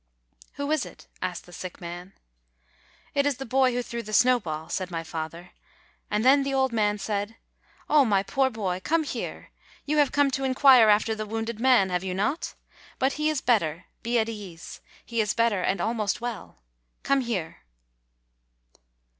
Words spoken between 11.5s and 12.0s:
man,